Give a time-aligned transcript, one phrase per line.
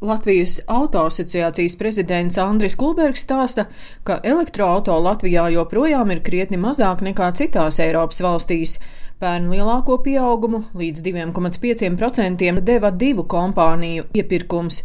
[0.00, 3.66] Latvijas autoasociācijas prezidents Andris Kulbergs stāsta,
[4.08, 8.78] ka elektroauto Latvijā joprojām ir krietni mazāk nekā citās Eiropas valstīs.
[9.20, 14.78] Pērn lielāko pieaugumu līdz 2,5% deva divu kompāniju iepirkums.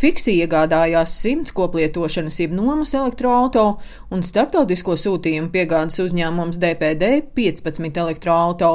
[0.00, 3.66] Fiksi iegādājās 100 koplietošanas jeb nomas elektroauto
[4.08, 8.72] un starptautisko sūtījumu piegādes uzņēmums DPD 15 elektroauto.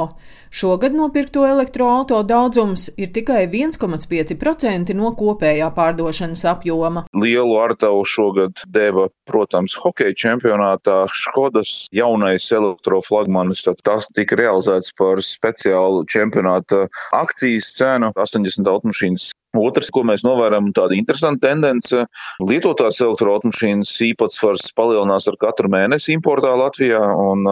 [0.50, 7.02] Šogad nopirkto elektroauto daudzums ir tikai 1,5% no kopējā pārdošanas apjoma.
[7.12, 13.66] Lielu artavu šogad deva, protams, hokeja čempionātā Škodas jaunais elektroflagmanis.
[13.84, 16.86] Tas tika realizēts par speciālu čempionāta
[17.16, 22.02] akcijas cenu 80 automašīnas Otrs, ko mēs novērojam, tāda interesanta tendence,
[22.44, 27.48] lietotās elektroautomašīnas īpatsvars palielinās ar katru mēnesi importā Latvijā, un,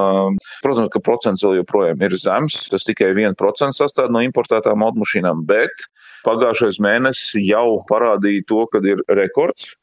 [0.64, 5.88] protams, ka procents vēl joprojām ir zems, tas tikai 1% sastāv no importētām automašīnām, bet
[6.26, 9.76] pagājušais mēnesis jau parādīja to, ka ir rekords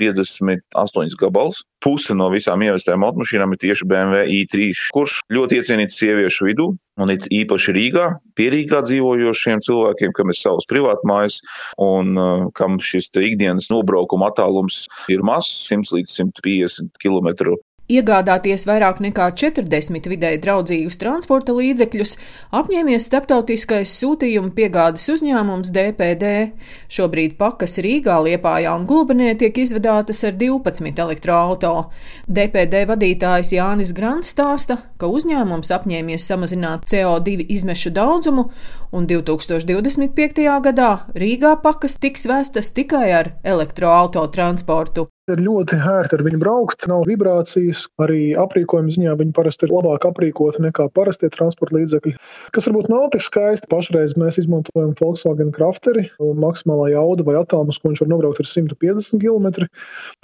[0.00, 1.64] 58 gabals.
[1.80, 6.66] Puse no visām ievestām automašīnām ir tieši BMW i3, kurš ļoti iecienīts sieviešu vidū,
[7.00, 8.06] un it īpaši Rīgā,
[8.36, 11.40] pierīgā dzīvojošiem cilvēkiem, kam ir savas privātmājas,
[11.78, 17.56] un uh, kam šis ikdienas nobraukuma attālums ir mazs, 100 līdz 150 km
[17.90, 22.12] Iegādāties vairāk nekā 40 vidēji draudzīgus transporta līdzekļus
[22.54, 26.30] apņēmies starptautiskais sūtījuma piegādes uzņēmums DPD.
[26.92, 31.74] Šobrīd pakas Rīgā, Liepājā un Gulbenē tiek izvadātas ar 12 elektroauto.
[32.30, 38.52] DPD vadītājs Jānis Grants stāsta, ka uzņēmums apņēmies samazināt CO2 izmešu daudzumu
[38.94, 40.46] un 2025.
[40.62, 45.10] gadā Rīgā pakas tiks vēstas tikai ar elektroauto transportu.
[45.30, 47.84] Ir ļoti ērti ar viņu braukt, nav vibrācijas.
[48.02, 52.16] Arī aprīkojuma ziņā viņi parasti ir labāk aprīkoti nekā parastie transporta līdzekļi.
[52.56, 53.68] Kas varbūt nav tik skaisti.
[53.70, 56.08] Pašreiz mēs izmantojam Volkswagen Crafteri.
[56.18, 59.68] Maksimālā jauda vai attālums, ko viņš var nobraukt, ir 150 km.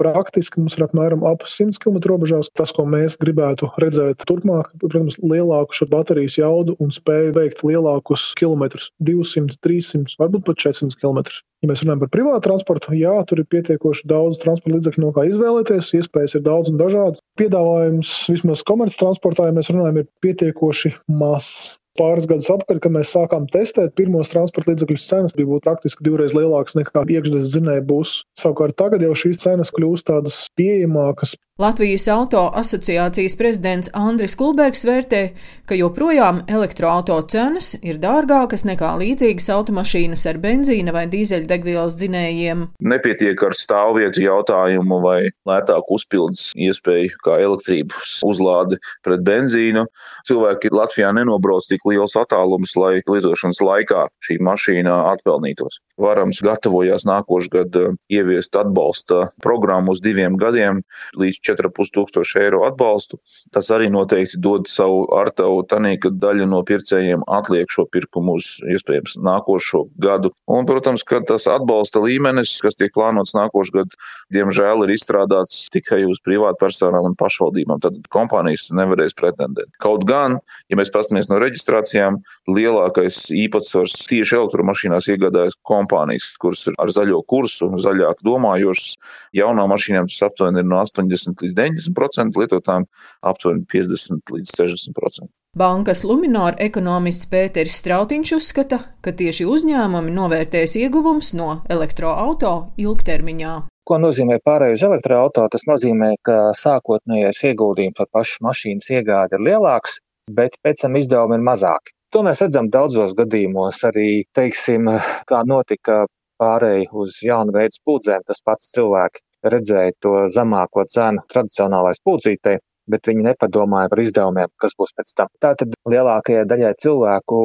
[0.03, 2.51] Praktiski mums ir apmēram ap 100 km robežās.
[2.59, 8.33] Tas, ko mēs gribētu redzēt turpmāk, protams, lielāku šo baterijas jaudu un spēju veikt lielākus
[8.41, 11.23] kilometrus- 200, 300, varbūt pat 400 km.
[11.65, 15.27] Ja mēs runājam par privātu transportu, jā, tur ir pietiekoši daudz transporta līdzekļu, no kā
[15.29, 15.95] izvēlēties.
[16.01, 17.23] Iespējas ir daudz un dažādas.
[17.41, 23.49] Piedāvājums vismaz komerctransportā, ja mēs runājam, ir pietiekoši mazs pāris gadus atpakaļ, kad mēs sākām
[23.53, 28.21] testēt pirmos transporta līdzekļus, cenas bija praktiski divreiz lielākas nekā iekšzemes zinēja būs.
[28.39, 31.37] Savukārt tagad jau šīs cenas kļūst tādas pieejamākas.
[31.57, 35.21] Latvijas auto asociācijas prezidents Andris Kulbergs vērtē,
[35.65, 42.67] ka joprojām elektroauto cenas ir dārgākas nekā līdzīgas automašīnas ar benzīna vai dīzeļdegvielas dzinējiem.
[42.93, 45.17] Nepietiek ar stāvvietu jautājumu vai
[45.49, 49.87] lētāku uzpildes iespēju kā elektrības uzlādi pret benzīnu.
[50.29, 55.81] Cilvēki Latvijā nenobrauc tik liels attālums, lai lietošanas laikā šī mašīna atpelnītos.
[56.01, 60.83] Varams gatavojās nākošu gadu uh, ieviest atbalsta programmu uz diviem gadiem
[61.19, 63.19] līdz 4,5 tūkstoši eiro atbalstu.
[63.55, 68.57] Tas arī noteikti dod savu artavu tanī, ka daļa no pircējiem atliek šo pirkumu uz
[68.67, 70.33] iespējams nākošo gadu.
[70.51, 74.01] Un, protams, ka tas atbalsta līmenis, kas tiek plānots nākošu gadu,
[74.35, 77.83] diemžēl ir izstrādāts tikai uz privātpersonām un pašvaldībām.
[77.85, 79.73] Tad kompānijas nevarēs pretendēt.
[79.83, 80.39] Kaut gan,
[80.71, 86.91] ja mēs paskatāmies no reģistrācijas, reģistrācijām lielākais īpatsvars tieši elektromašīnās iegādājas kompānijas, kuras ir ar
[86.91, 88.97] zaļo kursu, zaļāk domājošas.
[89.37, 92.87] Jaunām mašīnām tas aptuveni ir no 80 līdz 90%, lietotājiem
[93.23, 95.31] aptuveni 50 līdz 60%.
[95.57, 103.55] Bankas Luminor ekonomists Pēteris Strautiņš uzskata, ka tieši uzņēmumi novērtēs ieguvums no elektroauto ilgtermiņā.
[103.87, 105.55] Ko nozīmē pārējai uz elektroautorātu?
[105.55, 110.01] Tas nozīmē, ka sākotnējais ieguldījums par pašu mašīnas iegādi ir lielāks,
[110.31, 111.95] bet pēc tam izdevumi ir mazāki.
[112.15, 114.89] To mēs redzam daudzos gadījumos, arī, teiksim,
[115.29, 116.05] kā notika
[116.41, 118.25] pārēj uz jaunu veidu spūdzēm.
[118.27, 119.23] Tas pats cilvēki
[119.53, 122.59] redzēja to zemāko cenu tradicionālais spūdzītei,
[122.91, 125.33] bet viņi nepadomāja par izdevumiem, kas būs pēc tam.
[125.43, 127.41] Tātad lielākajai daļai cilvēku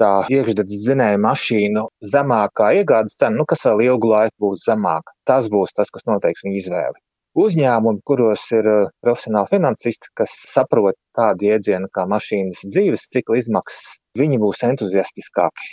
[0.00, 5.14] tā iekšdedzes zinēja mašīnu zemākā iegādes cena, nu, kas vēl ilgu laiku būs zemāka.
[5.28, 7.04] Tas būs tas, kas noteiks viņu izvēli
[7.38, 13.98] uzņēmumi, kuros ir eh, profesionāli finansisti, kas saprot tādu jēdzienu kā mašīnas dzīves cikla izmaksas,
[14.18, 15.68] viņi būs entuziastiskāki.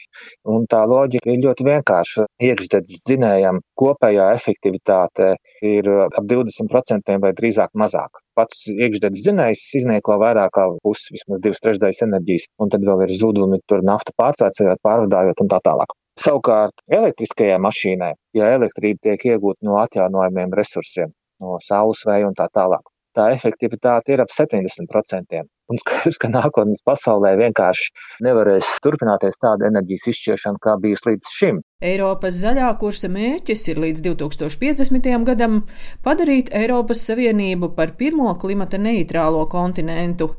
[0.49, 2.25] Un tā loģika ir ļoti vienkārša.
[2.41, 8.21] Iekšdedzes dzinējam kopējā efektivitāte ir eh, ap 20% vai drīzāk mazāk.
[8.37, 13.17] Pats iekšdedzes dzinējs iznieko vairāk kā pusi, vismaz divas trešdaļas enerģijas, un tad vēl ir
[13.17, 15.97] zudumi, tur nafta pārcēcējot, pārvadājot un tā tālāk.
[16.19, 22.47] Savukārt elektriskajai mašīnai, ja elektrība tiek iegūta no atjaunojumiem resursiem, no saules vēja un tā
[22.53, 22.85] tālāk.
[23.11, 25.41] Tā efektivitāte ir ap 70%.
[25.71, 31.61] Un skaidrs, ka nākotnes pasaulē vienkārši nevarēs turpināties tāda enerģijas izšķiešana, kā bijusi līdz šim.
[31.91, 35.11] Eiropas zaļā kursa mērķis ir līdz 2050.
[35.27, 35.61] gadam
[36.07, 40.31] padarīt Eiropas Savienību par pirmo klimata neitrālo kontinentu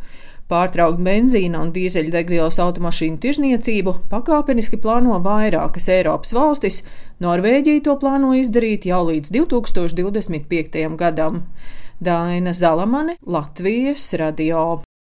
[0.53, 6.83] pārtraukt benzīna un dīzeļdegvielas automašīnu tirzniecību, pakāpeniski plāno vairākas Eiropas valstis,
[7.25, 10.87] Norvēģija to plāno izdarīt jau līdz 2025.
[11.01, 11.45] gadam.
[12.03, 14.83] Daina Zalamane, Latvijas radio.